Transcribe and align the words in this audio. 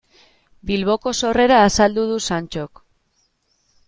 Bilboko 0.69 1.11
sorrera 1.19 1.59
azaldu 1.65 2.05
du 2.13 2.17
Santxok. 2.29 2.81